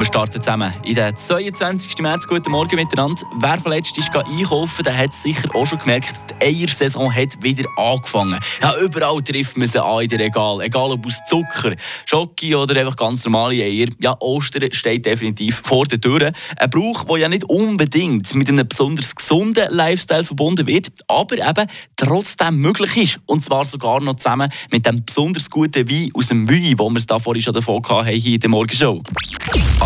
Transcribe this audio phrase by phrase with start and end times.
[0.00, 1.98] Wir starten zusammen in den 22.
[1.98, 2.26] März.
[2.26, 3.20] Guten Morgen miteinander.
[3.38, 8.40] Wer verletzt ist einkaufen, der hat sicher auch schon gemerkt, die Eiersaison hat wieder angefangen.
[8.62, 10.62] Ja, überall trifft man sie an in den Regal.
[10.62, 11.76] Egal ob aus Zucker,
[12.06, 13.88] Schoki oder einfach ganz normale Eier.
[14.00, 16.32] Ja, Ostern steht definitiv vor der Tür.
[16.56, 21.66] Ein Brauch, der ja nicht unbedingt mit einem besonders gesunden Lifestyle verbunden wird, aber eben
[21.96, 23.20] trotzdem möglich ist.
[23.26, 26.96] Und zwar sogar noch zusammen mit dem besonders guten Wein aus dem Wein, wo wir
[26.96, 29.02] es da vorhin schon davon hatten, hier in der Morgenshow.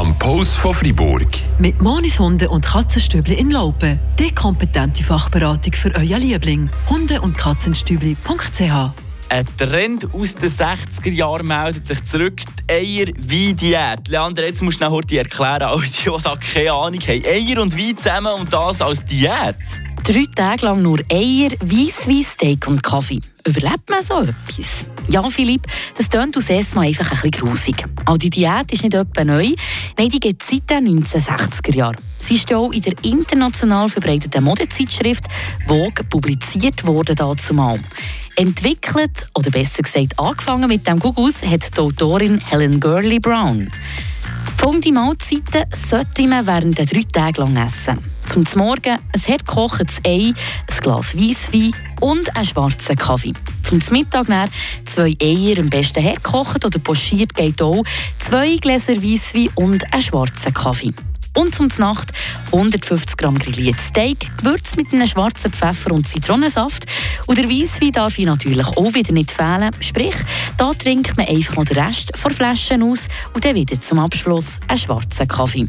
[0.05, 1.27] Am Post von Fribourg.
[1.59, 3.99] Mit Monis Hunde und Katzenstübli in Laupen.
[4.19, 6.69] Die kompetente Fachberatung für euer Liebling.
[6.91, 8.93] Hunde- und Katzenstübli.ch
[9.31, 12.35] ein Trend aus den 60er Jahren meldet sich zurück.
[12.37, 14.07] Die Eier-Wein-Diät.
[14.09, 17.23] Leander, jetzt musst du noch erklären, all die, die da keine Ahnung haben.
[17.25, 19.57] Eier und Wein zusammen und das als Diät.
[20.05, 23.21] Drei Tage lang nur Eier, Weisswein, Steak und Kaffee.
[23.47, 24.85] Überlebt man so etwas?
[25.09, 27.85] Ja, Philipp, das klingt aus erstmal einfach ein bisschen grusig.
[28.07, 29.55] Auch die Diät ist nicht etwa neu.
[29.99, 31.97] Nein, die es seit den 1960er Jahren.
[32.19, 35.25] Sie ist auch in der international verbreiteten Modezeitschrift
[35.69, 37.81] Vogue publiziert worden dazumal.
[38.37, 43.71] Entwickelt, oder besser gesagt angefangen mit dem Gugus, hat die Autorin Helen Gurley Brown.
[44.57, 47.99] Folgende Mahlzeiten sollte man während der drei Tage lang essen.
[48.27, 50.35] Zum Morgen ein hart Ei, ein
[50.81, 53.35] Glas Weisswein und einen schwarzen Kaffee.
[53.65, 54.51] Zum Mittag dann
[54.85, 57.83] zwei Eier, am besten hergekocht oder pochiert geht auch,
[58.19, 60.93] zwei Gläser Weisswein und einen schwarzen Kaffee.
[61.37, 62.13] Und zum Nacht
[62.53, 66.85] 150 Gramm grilliertes Steak, gewürzt mit einem schwarzen Pfeffer und Zitronensaft.
[67.27, 69.71] Und der Weisswein darf ich natürlich auch wieder nicht fehlen.
[69.81, 70.15] Sprich,
[70.57, 74.61] da trinkt man einfach noch den Rest von Flaschen aus und dann wieder zum Abschluss
[74.69, 75.69] einen schwarzen Kaffee.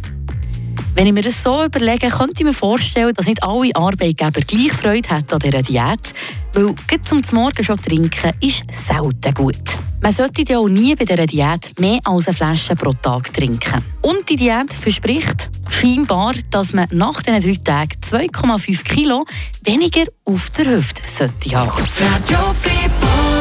[0.96, 4.72] Wenn ich mir das so überlege, könnte ich mir vorstellen, dass nicht alle Arbeitgeber gleich
[4.72, 6.14] Freude haben an dieser Diät,
[6.54, 9.58] weil zum Morgen schon trinken ist selten gut.
[10.02, 13.84] Man sollte ja auch nie bei dieser Diät mehr als eine Flasche pro Tag trinken.
[14.04, 19.26] Und die Diät verspricht scheinbar, dass man nach diesen drei Tagen 2,5 Kilo
[19.64, 21.84] weniger auf der Hüfte sollte haben.